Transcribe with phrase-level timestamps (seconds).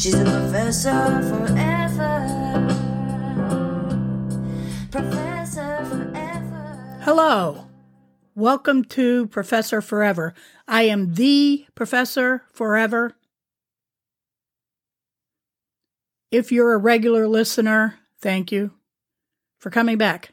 [0.00, 2.66] She's a professor forever.
[4.90, 6.98] Professor forever.
[7.02, 7.66] Hello.
[8.34, 10.32] Welcome to Professor Forever.
[10.66, 13.12] I am the Professor Forever.
[16.30, 18.70] If you're a regular listener, thank you
[19.58, 20.32] for coming back.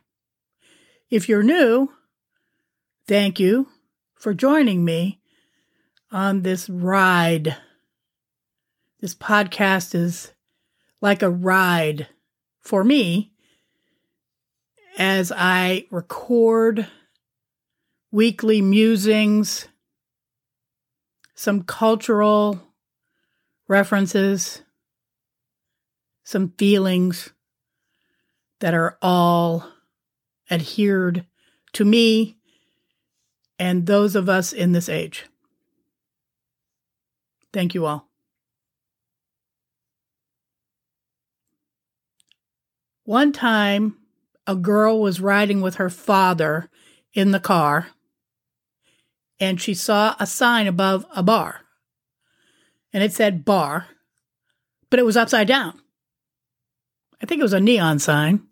[1.09, 1.91] If you're new,
[3.05, 3.67] thank you
[4.15, 5.19] for joining me
[6.09, 7.57] on this ride.
[8.99, 10.31] This podcast is
[11.01, 12.07] like a ride
[12.61, 13.31] for me
[14.97, 16.87] as I record
[18.11, 19.67] weekly musings,
[21.35, 22.59] some cultural
[23.67, 24.63] references,
[26.23, 27.29] some feelings
[28.59, 29.69] that are all
[30.49, 31.25] adhered
[31.73, 32.37] to me
[33.59, 35.25] and those of us in this age.
[37.53, 38.07] Thank you all.
[43.07, 43.95] One time,
[44.45, 46.69] a girl was riding with her father
[47.13, 47.87] in the car
[49.39, 51.61] and she saw a sign above a bar.
[52.91, 53.87] And it said bar,
[54.89, 55.79] but it was upside down.
[57.21, 58.45] I think it was a neon sign,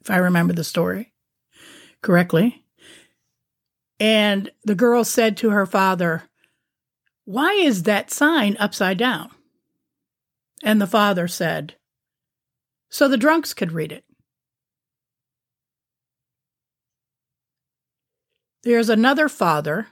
[0.00, 1.12] if I remember the story
[2.00, 2.62] correctly.
[3.98, 6.22] And the girl said to her father,
[7.24, 9.30] Why is that sign upside down?
[10.62, 11.74] And the father said,
[12.94, 14.04] So the drunks could read it.
[18.62, 19.88] There's another father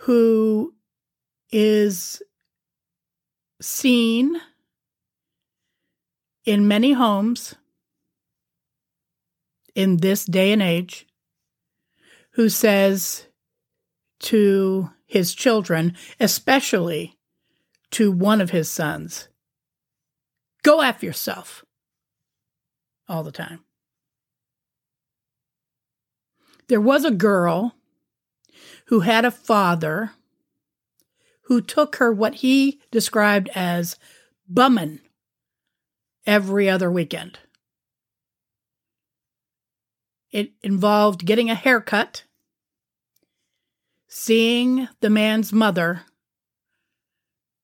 [0.00, 0.74] who
[1.50, 2.22] is
[3.62, 4.42] seen
[6.44, 7.54] in many homes
[9.74, 11.06] in this day and age
[12.32, 13.24] who says
[14.20, 17.16] to his children, especially
[17.92, 19.30] to one of his sons,
[20.62, 21.64] go F yourself
[23.08, 23.60] all the time.
[26.68, 27.74] There was a girl
[28.86, 30.12] who had a father
[31.42, 33.96] who took her what he described as
[34.48, 35.00] bumming
[36.26, 37.38] every other weekend.
[40.30, 42.24] It involved getting a haircut,
[44.08, 46.02] seeing the man's mother,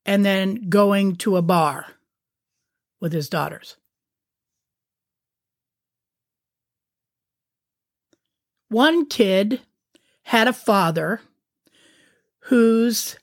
[0.05, 1.87] and then going to a bar
[3.01, 3.77] with his daughters.
[8.69, 9.63] One kid
[10.25, 11.21] had a father
[12.45, 13.17] whose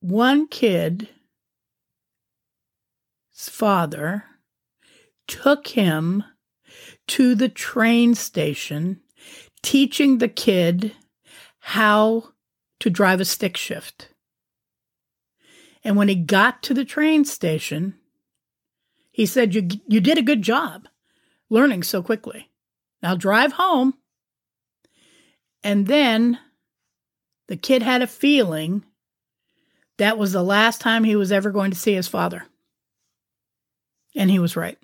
[0.00, 1.08] one kid's
[3.34, 4.24] father
[5.26, 6.24] took him
[7.08, 9.00] to the train station,
[9.62, 10.92] teaching the kid
[11.60, 12.30] how
[12.80, 14.11] to drive a stick shift.
[15.84, 17.94] And when he got to the train station,
[19.10, 20.88] he said, You, you did a good job
[21.50, 22.50] learning so quickly.
[23.02, 23.94] Now drive home.
[25.62, 26.38] And then
[27.48, 28.84] the kid had a feeling
[29.98, 32.46] that was the last time he was ever going to see his father.
[34.16, 34.78] And he was right.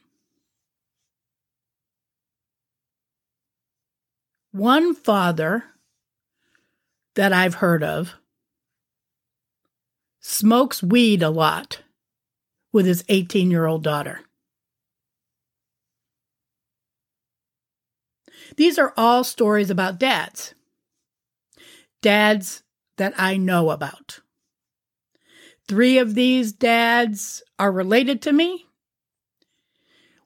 [4.52, 5.64] One father
[7.14, 8.14] that I've heard of
[10.20, 11.82] smokes weed a lot
[12.72, 14.20] with his 18 year old daughter.
[18.56, 20.54] These are all stories about dads.
[22.02, 22.62] Dads
[22.96, 24.20] that I know about.
[25.68, 28.66] Three of these dads are related to me.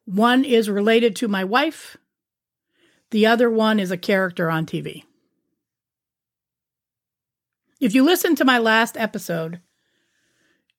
[0.04, 1.96] One is related to my wife.
[3.10, 5.04] The other one is a character on TV.
[7.80, 9.60] If you listen to my last episode,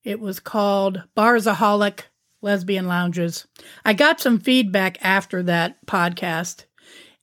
[0.03, 2.01] it was called Barzaholic
[2.41, 3.47] Lesbian Lounges.
[3.85, 6.65] I got some feedback after that podcast,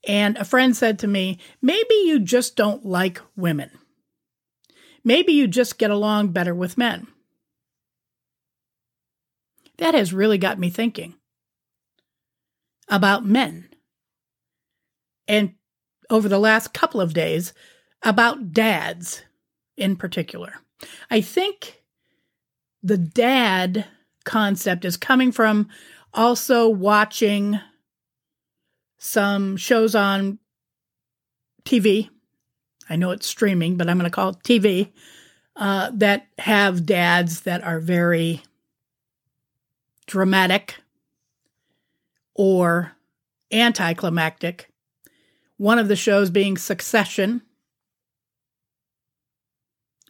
[0.06, 3.70] and a friend said to me, Maybe you just don't like women.
[5.04, 7.06] Maybe you just get along better with men.
[9.78, 11.14] That has really got me thinking
[12.88, 13.68] about men
[15.26, 15.54] and
[16.10, 17.54] over the last couple of days
[18.02, 19.22] about dads
[19.76, 20.54] in particular.
[21.10, 21.79] I think
[22.82, 23.86] the dad
[24.24, 25.68] concept is coming from
[26.12, 27.60] also watching
[28.98, 30.38] some shows on
[31.64, 32.10] TV.
[32.88, 34.90] I know it's streaming, but I'm going to call it TV
[35.56, 38.42] uh, that have dads that are very
[40.06, 40.76] dramatic
[42.34, 42.92] or
[43.52, 44.68] anticlimactic.
[45.56, 47.42] One of the shows being Succession.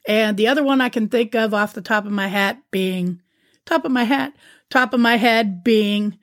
[0.07, 3.21] And the other one I can think of off the top of my hat being
[3.67, 4.35] top of my hat,
[4.71, 6.19] top of my head being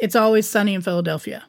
[0.00, 1.44] It's Always Sunny in Philadelphia.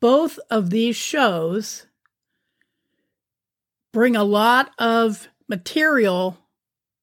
[0.00, 1.86] Both of these shows
[3.92, 6.38] bring a lot of material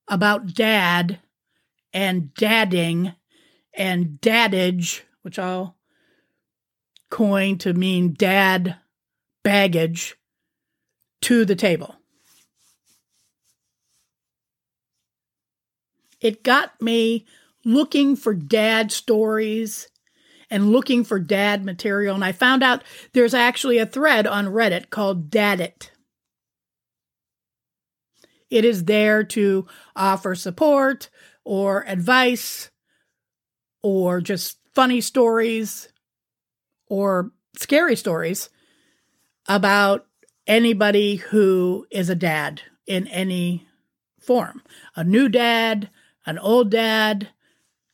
[0.08, 1.20] about dad
[1.92, 3.14] and dadding
[3.74, 5.76] and dadage, which I'll
[7.10, 8.78] coin to mean dad
[9.44, 10.16] baggage,
[11.24, 11.96] to the table.
[16.20, 17.26] It got me
[17.66, 19.90] looking for dad stories
[20.50, 22.16] and looking for dad material.
[22.16, 25.90] And I found out there's actually a thread on Reddit called Daddit.
[28.50, 31.10] It is there to offer support
[31.44, 32.70] or advice
[33.82, 35.90] or just funny stories
[36.88, 38.50] or scary stories
[39.48, 40.06] about
[40.48, 43.66] anybody who is a dad in any
[44.20, 44.62] form
[44.96, 45.90] a new dad,
[46.26, 47.28] an old dad,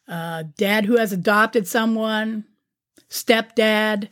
[0.08, 2.46] a dad who has adopted someone,
[3.10, 4.10] stepdad,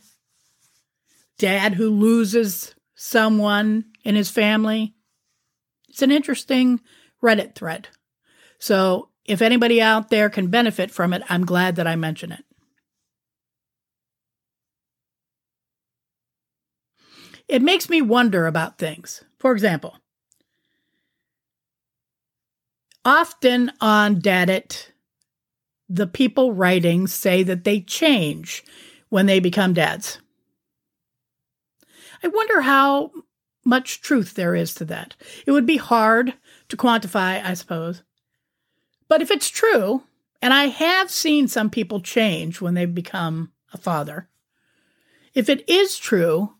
[1.38, 4.94] dad who loses someone in his family.
[5.88, 6.80] It's an interesting
[7.22, 7.88] Reddit thread.
[8.58, 12.44] So if anybody out there can benefit from it, I'm glad that I mention it.
[17.48, 19.24] It makes me wonder about things.
[19.38, 19.96] For example,
[23.04, 24.90] often on Daddit,
[25.88, 28.64] the people writing say that they change
[29.08, 30.18] when they become dads.
[32.22, 33.12] I wonder how
[33.64, 35.16] much truth there is to that.
[35.46, 36.34] It would be hard
[36.68, 38.02] to quantify, I suppose.
[39.08, 40.02] But if it's true,
[40.42, 44.28] and I have seen some people change when they become a father,
[45.32, 46.54] if it is true,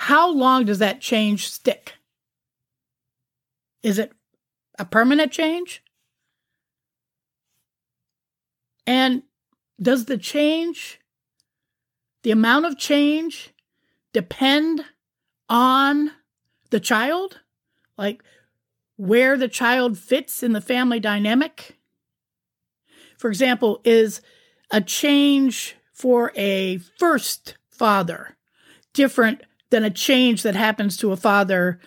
[0.00, 1.94] how long does that change stick?
[3.82, 4.12] Is it
[4.78, 5.82] a permanent change?
[8.86, 9.24] And
[9.82, 11.00] does the change,
[12.22, 13.52] the amount of change,
[14.12, 14.84] depend
[15.48, 16.12] on
[16.70, 17.40] the child?
[17.98, 18.22] Like
[18.96, 21.76] where the child fits in the family dynamic?
[23.18, 24.20] For example, is
[24.70, 28.36] a change for a first father
[28.94, 31.80] different than a change that happens to a father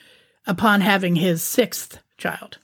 [0.45, 2.57] upon having his sixth child?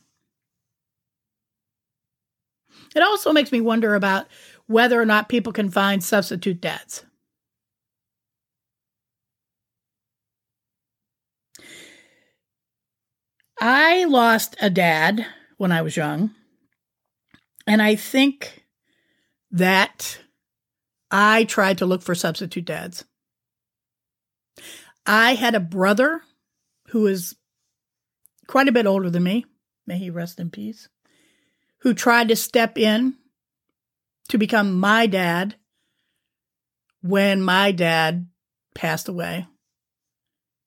[2.95, 4.27] It also makes me wonder about
[4.65, 7.05] whether or not people can find substitute dads.
[13.59, 15.25] I lost a dad
[15.57, 16.31] when I was young,
[17.65, 18.65] and I think
[19.51, 20.19] that
[21.09, 23.05] I tried to look for substitute dads.
[25.07, 26.21] I had a brother
[26.89, 27.35] who is
[28.45, 29.45] quite a bit older than me.
[29.87, 30.89] May he rest in peace
[31.81, 33.15] who tried to step in
[34.29, 35.55] to become my dad
[37.01, 38.27] when my dad
[38.75, 39.45] passed away.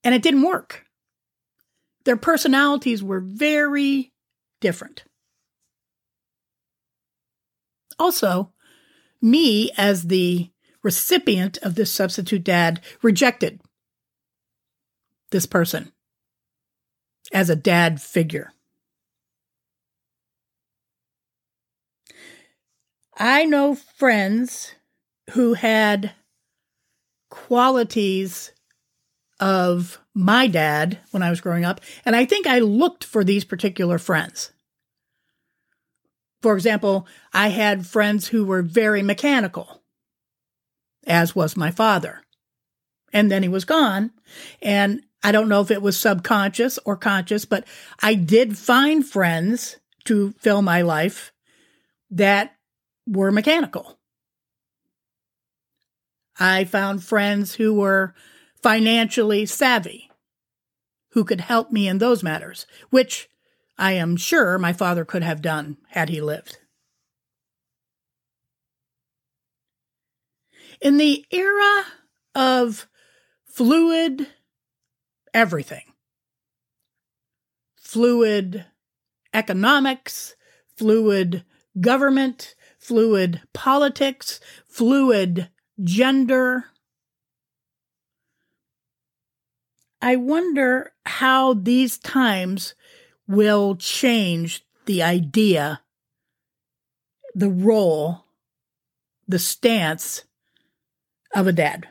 [0.02, 0.84] And it didn't work.
[2.04, 4.12] Their personalities were very
[4.60, 5.04] different.
[7.98, 8.54] Also,
[9.20, 10.50] me as the
[10.82, 13.60] recipient of this substitute dad rejected
[15.30, 15.92] this person
[17.32, 18.52] as a dad figure.
[23.16, 24.74] I know friends
[25.32, 26.12] who had
[27.30, 28.52] qualities
[29.38, 33.44] of my dad when I was growing up, and I think I looked for these
[33.44, 34.52] particular friends.
[36.42, 39.82] For example, I had friends who were very mechanical,
[41.06, 42.22] as was my father.
[43.12, 44.12] And then he was gone.
[44.62, 47.66] And I don't know if it was subconscious or conscious, but
[48.00, 51.32] I did find friends to fill my life
[52.10, 52.56] that
[53.06, 53.98] were mechanical.
[56.38, 58.14] I found friends who were
[58.62, 60.10] financially savvy,
[61.10, 63.28] who could help me in those matters, which
[63.76, 66.58] I am sure my father could have done had he lived.
[70.80, 71.84] In the era
[72.34, 72.88] of
[73.44, 74.26] fluid
[75.34, 75.92] everything,
[77.76, 78.66] fluid
[79.32, 80.36] economics,
[80.76, 81.44] fluid
[81.80, 85.48] government, fluid politics, fluid
[85.82, 86.64] gender.
[90.02, 92.74] I wonder how these times
[93.28, 95.82] will change the idea,
[97.34, 98.24] the role,
[99.28, 100.24] the stance
[101.34, 101.88] of a dad.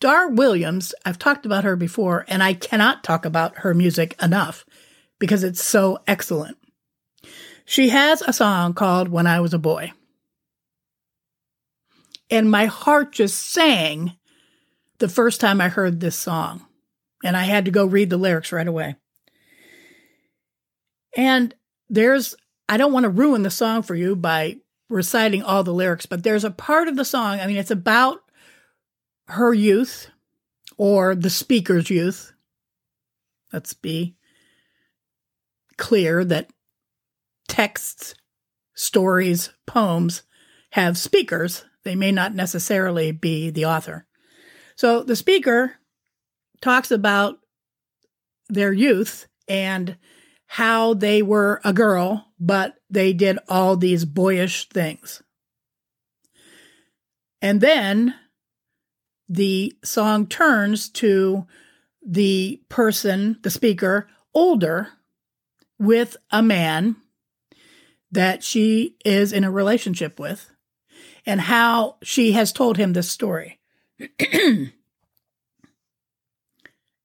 [0.00, 4.64] Dar Williams, I've talked about her before, and I cannot talk about her music enough
[5.18, 6.58] because it's so excellent.
[7.64, 9.92] She has a song called When I Was a Boy.
[12.30, 14.16] And my heart just sang
[14.98, 16.66] the first time I heard this song.
[17.24, 18.96] And I had to go read the lyrics right away.
[21.16, 21.54] And
[21.88, 22.34] there's,
[22.68, 24.56] I don't want to ruin the song for you by
[24.88, 28.20] reciting all the lyrics, but there's a part of the song, I mean, it's about
[29.28, 30.08] her youth
[30.76, 32.32] or the speaker's youth.
[33.52, 34.16] Let's be
[35.76, 36.50] clear that
[37.48, 38.14] texts,
[38.74, 40.22] stories, poems
[40.70, 41.64] have speakers.
[41.84, 44.06] They may not necessarily be the author.
[44.76, 45.76] So the speaker
[46.60, 47.38] talks about
[48.48, 49.96] their youth and
[50.46, 55.22] how they were a girl, but they did all these boyish things.
[57.42, 58.14] And then
[59.28, 61.46] the song turns to
[62.06, 64.88] the person, the speaker, older
[65.78, 66.96] with a man
[68.10, 70.50] that she is in a relationship with
[71.24, 73.58] and how she has told him this story.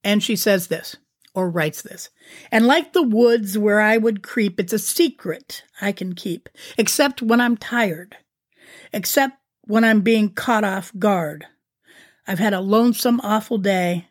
[0.03, 0.95] and she says this
[1.33, 2.09] or writes this.
[2.51, 7.21] And like the woods where I would creep, it's a secret I can keep, except
[7.21, 8.17] when I'm tired,
[8.93, 11.45] except when I'm being caught off guard.
[12.27, 14.07] I've had a lonesome, awful day.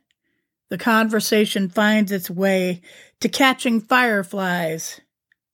[0.68, 2.82] The conversation finds its way
[3.20, 5.00] to catching fireflies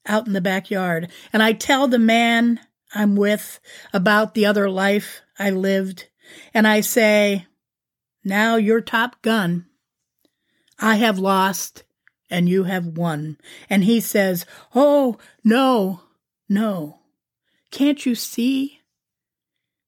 [0.06, 1.10] out in the backyard.
[1.32, 2.60] And I tell the man
[2.94, 3.60] I'm with
[3.92, 6.08] about the other life I lived.
[6.54, 7.46] And I say,
[8.24, 9.66] now you're top gun.
[10.78, 11.84] I have lost
[12.28, 13.38] and you have won.
[13.70, 14.44] And he says,
[14.74, 16.02] Oh, no,
[16.48, 17.00] no.
[17.70, 18.80] Can't you see?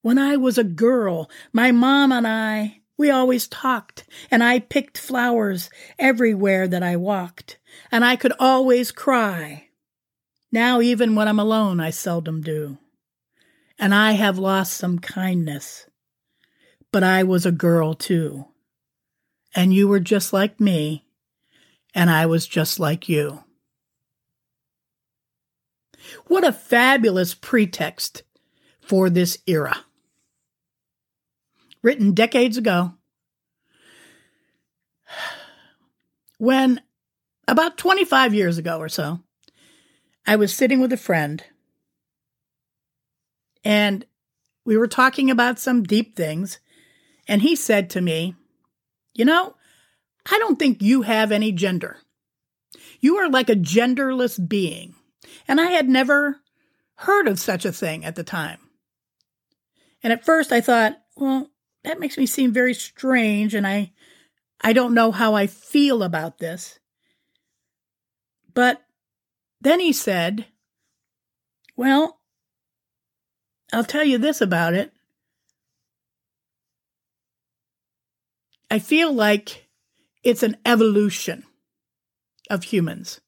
[0.01, 4.97] When I was a girl, my mom and I, we always talked, and I picked
[4.97, 7.57] flowers everywhere that I walked,
[7.91, 9.67] and I could always cry.
[10.53, 12.77] Now, even when I'm alone, I seldom do.
[13.77, 15.87] And I have lost some kindness.
[16.91, 18.45] But I was a girl too.
[19.53, 21.05] And you were just like me,
[21.93, 23.43] and I was just like you.
[26.27, 28.23] What a fabulous pretext
[28.81, 29.85] for this era
[31.81, 32.93] written decades ago.
[36.37, 36.81] When
[37.47, 39.19] about 25 years ago or so,
[40.25, 41.43] I was sitting with a friend
[43.63, 44.05] and
[44.65, 46.59] we were talking about some deep things.
[47.27, 48.35] And he said to me,
[49.15, 49.55] You know,
[50.31, 51.97] I don't think you have any gender.
[52.99, 54.95] You are like a genderless being.
[55.47, 56.37] And I had never
[56.95, 58.59] heard of such a thing at the time.
[60.03, 61.49] And at first I thought, well,
[61.83, 63.91] that makes me seem very strange and I
[64.61, 66.79] I don't know how I feel about this.
[68.53, 68.83] But
[69.61, 70.45] then he said,
[71.75, 72.19] Well,
[73.71, 74.91] I'll tell you this about it.
[78.71, 79.67] I feel like
[80.23, 81.45] it's an evolution
[82.49, 83.21] of humans.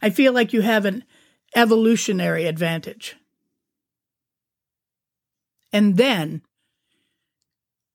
[0.00, 1.04] I feel like you have an
[1.56, 3.16] evolutionary advantage.
[5.72, 6.42] And then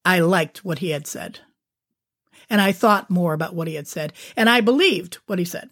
[0.06, 1.40] I liked what he had said.
[2.50, 4.14] And I thought more about what he had said.
[4.38, 5.70] And I believed what he said.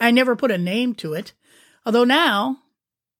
[0.00, 1.32] I never put a name to it.
[1.86, 2.58] Although now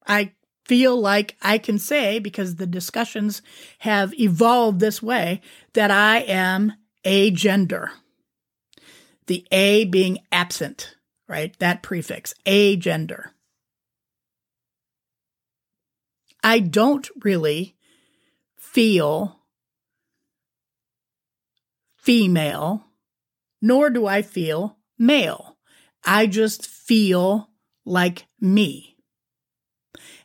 [0.07, 0.33] I
[0.65, 3.41] feel like I can say, because the discussions
[3.79, 5.41] have evolved this way,
[5.75, 6.73] that I am
[7.05, 7.93] a gender.
[9.27, 10.97] The A being absent,
[11.29, 11.57] right?
[11.59, 13.31] That prefix, a gender.
[16.43, 17.77] I don't really
[18.59, 19.41] feel
[22.05, 22.85] female,
[23.63, 25.57] nor do I feel male.
[26.05, 27.51] I just feel
[27.85, 28.97] like me.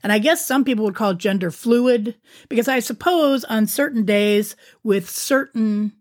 [0.03, 2.15] And I guess some people would call gender fluid
[2.49, 5.93] because I suppose on certain days with certain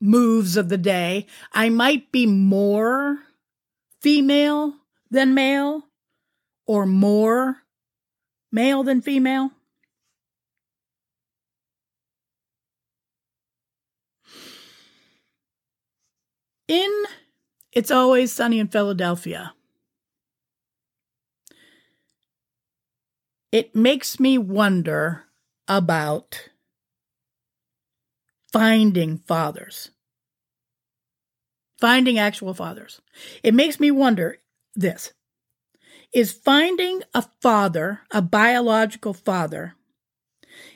[0.00, 3.18] moves of the day, I might be more
[4.00, 4.74] female
[5.10, 5.82] than male,
[6.66, 7.58] or more
[8.50, 9.50] male than female?
[16.68, 17.04] In
[17.70, 19.54] It's Always Sunny in Philadelphia,
[23.52, 25.26] it makes me wonder
[25.68, 26.48] about
[28.52, 29.90] finding fathers,
[31.78, 33.00] finding actual fathers.
[33.44, 34.38] It makes me wonder
[34.74, 35.12] this
[36.12, 39.74] is finding a father, a biological father,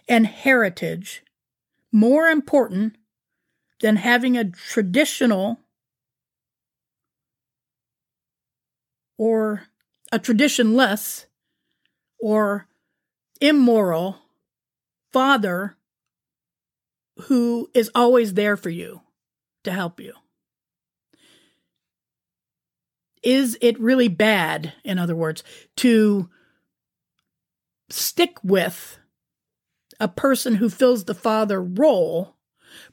[0.09, 1.25] and heritage
[1.90, 2.97] more important
[3.80, 5.59] than having a traditional
[9.20, 9.64] or
[10.10, 11.26] a traditionless
[12.18, 12.66] or
[13.38, 14.16] immoral
[15.12, 15.76] father
[17.24, 19.02] who is always there for you
[19.62, 20.14] to help you.
[23.22, 25.44] Is it really bad, in other words,
[25.76, 26.30] to
[27.90, 28.96] stick with
[30.00, 32.36] a person who fills the father role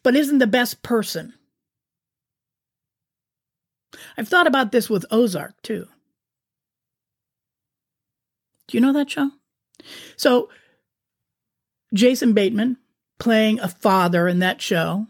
[0.04, 1.36] but isn't the best person?
[4.18, 5.88] I've thought about this with Ozark too.
[8.68, 9.32] Do you know that show?
[10.16, 10.50] So,
[11.94, 12.78] Jason Bateman
[13.20, 15.08] playing a father in that show.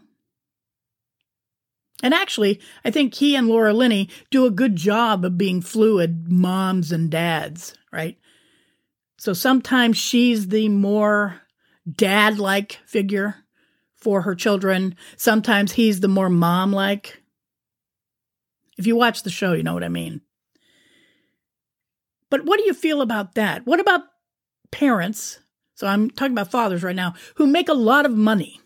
[2.02, 6.30] And actually, I think he and Laura Linney do a good job of being fluid
[6.30, 8.16] moms and dads, right?
[9.18, 11.42] So sometimes she's the more
[11.90, 13.34] dad like figure
[13.96, 14.96] for her children.
[15.16, 17.20] Sometimes he's the more mom like.
[18.76, 20.20] If you watch the show, you know what I mean.
[22.30, 23.66] But what do you feel about that?
[23.66, 24.02] What about
[24.70, 25.38] parents?
[25.74, 28.60] So I'm talking about fathers right now who make a lot of money,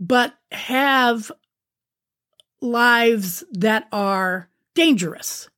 [0.00, 1.30] but have
[2.60, 5.48] lives that are dangerous.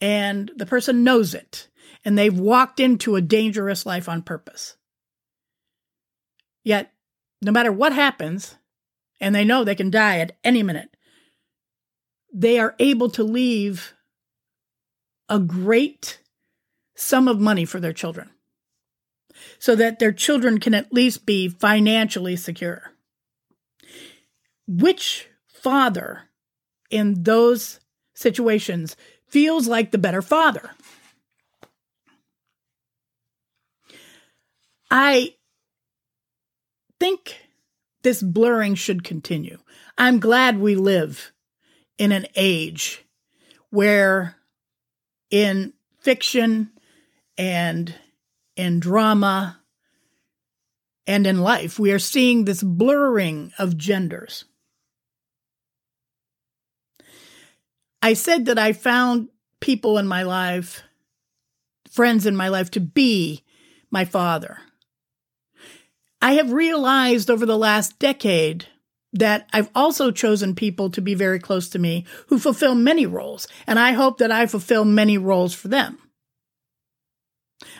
[0.00, 1.68] And the person knows it.
[2.04, 4.76] And they've walked into a dangerous life on purpose.
[6.62, 6.92] Yet,
[7.42, 8.56] no matter what happens,
[9.20, 10.96] and they know they can die at any minute,
[12.32, 13.94] they are able to leave
[15.28, 16.20] a great
[16.96, 18.30] sum of money for their children
[19.58, 22.92] so that their children can at least be financially secure.
[24.66, 26.24] Which father
[26.90, 27.80] in those
[28.14, 30.70] situations feels like the better father?
[34.90, 35.34] I
[36.98, 37.36] think
[38.02, 39.58] this blurring should continue.
[39.96, 41.32] I'm glad we live
[41.98, 43.04] in an age
[43.70, 44.37] where
[45.30, 46.70] in fiction
[47.36, 47.94] and
[48.56, 49.60] in drama
[51.06, 54.44] and in life, we are seeing this blurring of genders.
[58.02, 59.28] I said that I found
[59.60, 60.82] people in my life,
[61.90, 63.42] friends in my life, to be
[63.90, 64.58] my father.
[66.20, 68.66] I have realized over the last decade
[69.12, 73.46] that I've also chosen people to be very close to me who fulfill many roles,
[73.66, 75.98] and I hope that I fulfill many roles for them.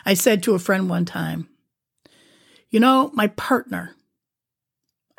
[0.05, 1.49] I said to a friend one time,
[2.69, 3.95] You know, my partner,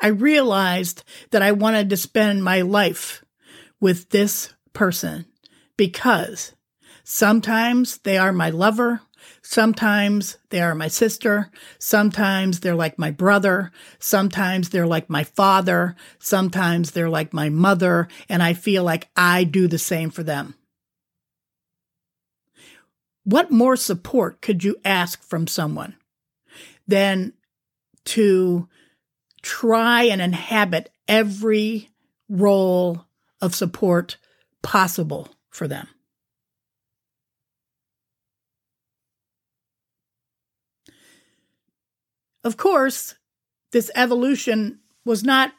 [0.01, 3.23] I realized that I wanted to spend my life
[3.79, 5.25] with this person
[5.77, 6.53] because
[7.03, 9.01] sometimes they are my lover,
[9.51, 11.51] Sometimes they are my sister.
[11.77, 13.69] Sometimes they're like my brother.
[13.99, 15.97] Sometimes they're like my father.
[16.19, 18.07] Sometimes they're like my mother.
[18.29, 20.55] And I feel like I do the same for them.
[23.25, 25.97] What more support could you ask from someone
[26.87, 27.33] than
[28.05, 28.69] to
[29.41, 31.89] try and inhabit every
[32.29, 33.05] role
[33.41, 34.15] of support
[34.61, 35.89] possible for them?
[42.43, 43.15] Of course,
[43.71, 45.51] this evolution was not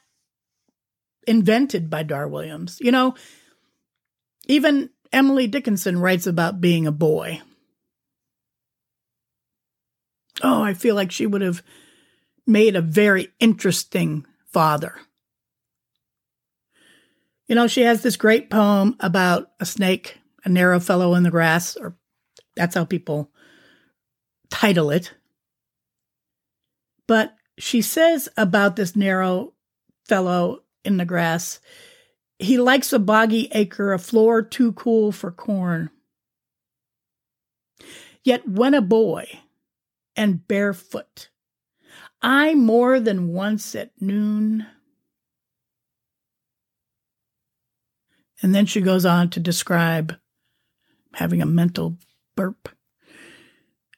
[1.26, 2.78] invented by Dar Williams.
[2.80, 3.14] You know,
[4.46, 7.40] even Emily Dickinson writes about being a boy.
[10.42, 11.62] Oh, I feel like she would have
[12.46, 14.94] made a very interesting father.
[17.46, 21.30] You know, she has this great poem about a snake, a narrow fellow in the
[21.30, 21.96] grass, or
[22.56, 23.30] that's how people
[24.50, 25.12] title it.
[27.12, 29.52] But she says about this narrow
[30.08, 31.60] fellow in the grass,
[32.38, 35.90] he likes a boggy acre, a floor too cool for corn.
[38.24, 39.26] Yet when a boy
[40.16, 41.28] and barefoot,
[42.22, 44.66] I more than once at noon.
[48.40, 50.16] And then she goes on to describe
[51.12, 51.98] having a mental
[52.36, 52.70] burp.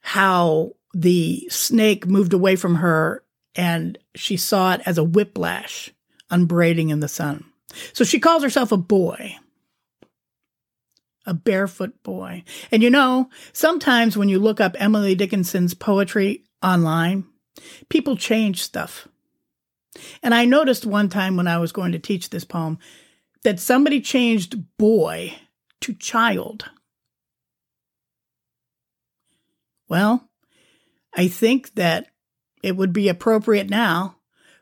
[0.01, 5.93] How the snake moved away from her and she saw it as a whiplash
[6.31, 7.45] unbraiding in the sun.
[7.93, 9.37] So she calls herself a boy,
[11.27, 12.45] a barefoot boy.
[12.71, 17.25] And you know, sometimes when you look up Emily Dickinson's poetry online,
[17.89, 19.09] people change stuff.
[20.23, 22.79] And I noticed one time when I was going to teach this poem
[23.43, 25.35] that somebody changed boy
[25.81, 26.71] to child.
[29.89, 30.29] Well,
[31.17, 32.09] I think that
[32.63, 34.17] it would be appropriate now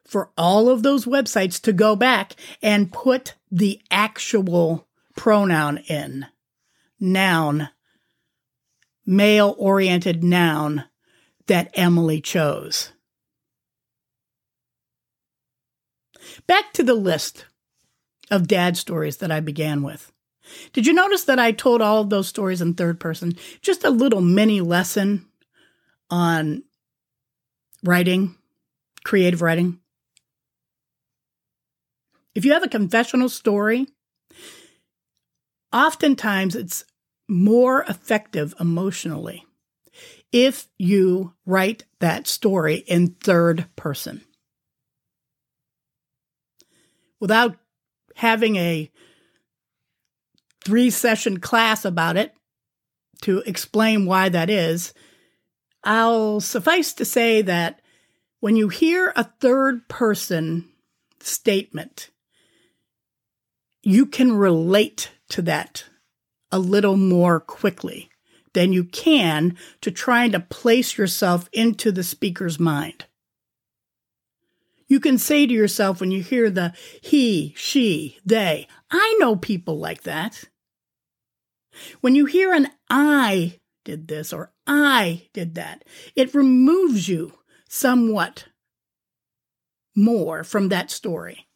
[0.05, 6.27] for all of those websites to go back and put the actual pronoun in
[6.99, 7.69] noun,
[9.07, 10.85] male oriented noun
[11.47, 12.93] that Emily chose.
[16.47, 17.47] Back to the list
[18.31, 20.13] of dad stories that I began with.
[20.73, 23.37] Did you notice that I told all of those stories in third person?
[23.61, 25.27] Just a little mini lesson
[26.13, 26.63] on
[27.83, 28.37] writing,
[29.03, 29.81] creative writing.
[32.35, 33.87] If you have a confessional story,
[35.73, 36.85] oftentimes it's
[37.29, 39.47] more effective emotionally
[40.33, 44.21] if you write that story in third person.
[47.21, 47.57] Without
[48.17, 48.91] having a
[50.63, 52.35] three session class about it
[53.23, 54.93] to explain why that is,
[55.85, 57.81] I'll suffice to say that
[58.41, 60.69] when you hear a third person
[61.21, 62.11] statement,
[63.83, 65.85] you can relate to that
[66.51, 68.11] a little more quickly
[68.53, 73.07] than you can to trying to place yourself into the speaker's mind.
[74.87, 79.79] You can say to yourself when you hear the he, she, they, I know people
[79.79, 80.45] like that.
[82.03, 88.47] When you hear an I did this or I did that, it removes you somewhat
[89.95, 91.49] more from that story.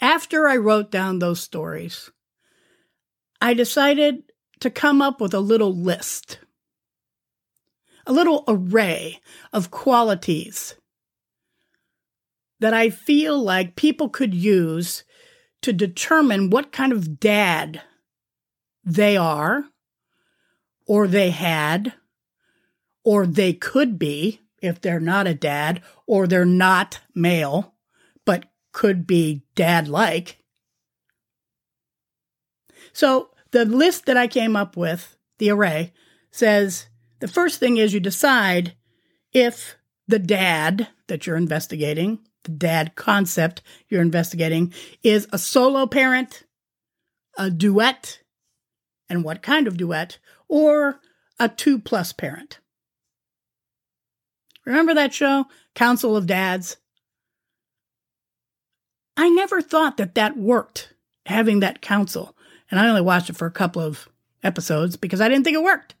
[0.00, 2.10] After I wrote down those stories,
[3.40, 4.24] I decided
[4.60, 6.38] to come up with a little list,
[8.06, 9.20] a little array
[9.52, 10.74] of qualities
[12.60, 15.04] that I feel like people could use
[15.62, 17.82] to determine what kind of dad
[18.84, 19.64] they are,
[20.86, 21.94] or they had,
[23.04, 27.74] or they could be if they're not a dad, or they're not male,
[28.24, 30.38] but could be dad like.
[32.92, 35.92] So the list that I came up with, the array,
[36.30, 36.86] says
[37.20, 38.74] the first thing is you decide
[39.32, 39.76] if
[40.08, 46.44] the dad that you're investigating the dad concept you're investigating is a solo parent,
[47.36, 48.20] a duet,
[49.08, 50.18] and what kind of duet,
[50.48, 51.00] or
[51.38, 52.58] a two plus parent.
[54.64, 56.76] Remember that show, Council of Dads?
[59.16, 60.92] I never thought that that worked,
[61.26, 62.36] having that council.
[62.70, 64.08] And I only watched it for a couple of
[64.42, 65.94] episodes because I didn't think it worked.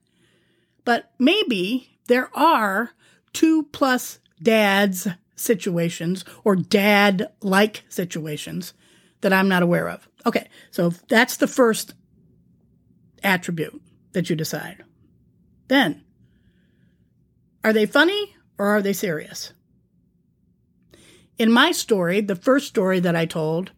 [0.84, 2.90] But maybe there are
[3.32, 8.74] two plus dads situations or dad like situations
[9.20, 10.08] that I'm not aware of.
[10.26, 11.94] Okay, so that's the first
[13.22, 13.80] attribute
[14.12, 14.84] that you decide.
[15.68, 16.04] Then,
[17.62, 19.52] are they funny or are they serious?
[21.38, 23.72] In my story, the first story that I told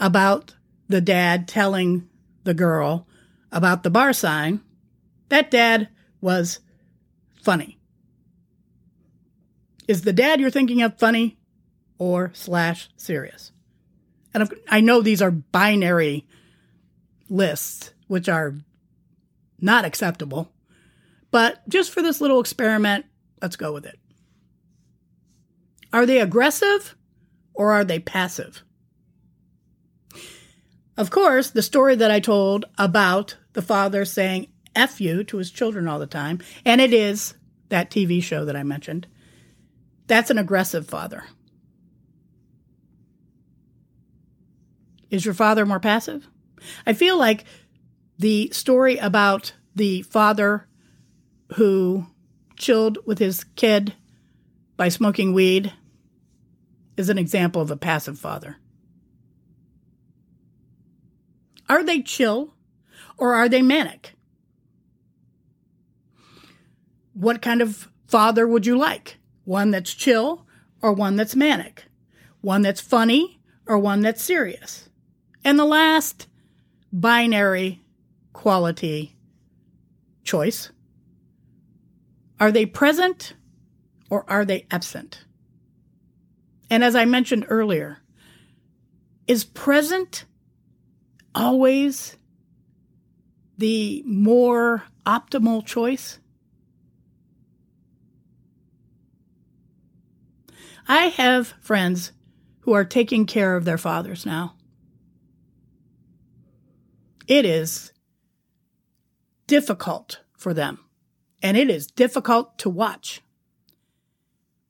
[0.00, 0.54] about
[0.88, 2.08] the dad telling
[2.42, 3.06] the girl
[3.52, 4.60] about the bar sign,
[5.28, 5.88] that dad
[6.20, 6.60] was
[7.42, 7.78] funny.
[9.86, 11.38] Is the dad you're thinking of funny
[11.98, 13.52] or slash serious?
[14.32, 16.26] And I know these are binary
[17.28, 18.56] lists, which are
[19.64, 20.52] not acceptable.
[21.30, 23.06] But just for this little experiment,
[23.42, 23.98] let's go with it.
[25.92, 26.94] Are they aggressive
[27.54, 28.62] or are they passive?
[30.96, 35.50] Of course, the story that I told about the father saying F you to his
[35.50, 37.34] children all the time, and it is
[37.68, 39.08] that TV show that I mentioned,
[40.06, 41.24] that's an aggressive father.
[45.10, 46.28] Is your father more passive?
[46.86, 47.44] I feel like
[48.18, 50.66] the story about the father
[51.54, 52.06] who
[52.56, 53.94] chilled with his kid
[54.76, 55.72] by smoking weed
[56.96, 58.56] is an example of a passive father.
[61.68, 62.54] Are they chill
[63.16, 64.14] or are they manic?
[67.14, 69.18] What kind of father would you like?
[69.44, 70.46] One that's chill
[70.82, 71.84] or one that's manic?
[72.40, 74.88] One that's funny or one that's serious?
[75.44, 76.26] And the last
[76.92, 77.83] binary
[78.44, 79.16] quality
[80.22, 80.70] choice
[82.38, 83.32] are they present
[84.10, 85.24] or are they absent?
[86.68, 88.02] And as I mentioned earlier,
[89.26, 90.26] is present
[91.34, 92.18] always
[93.56, 96.18] the more optimal choice?
[100.86, 102.12] I have friends
[102.60, 104.54] who are taking care of their fathers now.
[107.26, 107.93] It is
[109.46, 110.80] difficult for them,
[111.42, 113.20] and it is difficult to watch.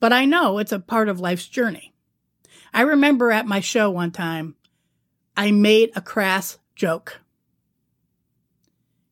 [0.01, 1.95] But I know it's a part of life's journey.
[2.73, 4.57] I remember at my show one time,
[5.37, 7.21] I made a crass joke.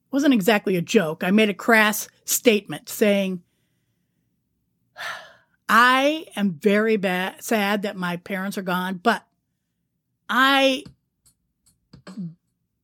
[0.07, 1.25] It wasn't exactly a joke.
[1.25, 3.42] I made a crass statement saying,
[5.68, 9.25] I am very bad, sad that my parents are gone, but
[10.29, 10.85] I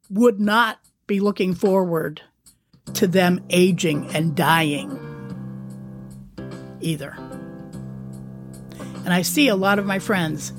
[0.08, 2.22] would not be looking forward
[2.94, 4.98] to them aging and dying
[6.80, 7.16] either.
[9.04, 10.52] And I see a lot of my friends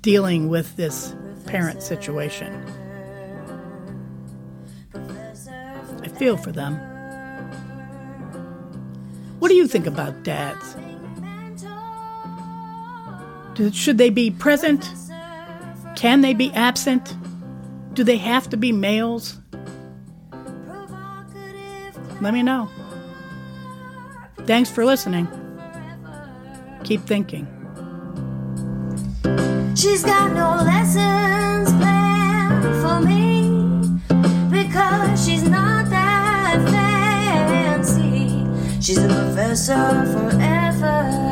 [0.00, 1.14] dealing with this
[1.46, 2.52] parent situation.
[6.02, 6.74] I feel for them.
[9.38, 10.76] What do you think about dads?
[13.76, 14.90] Should they be present?
[15.94, 17.14] Can they be absent?
[17.94, 19.38] Do they have to be males?
[22.24, 22.70] Let me know.
[24.46, 25.28] Thanks for listening.
[26.82, 27.46] Keep thinking.
[29.76, 33.50] She's got no lessons planned for me
[34.48, 38.46] because she's not that fancy.
[38.80, 41.23] She's a professor forever.